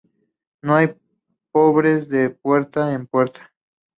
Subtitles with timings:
[0.63, 0.95] No hay
[1.51, 3.51] pobres de puerta en puerta.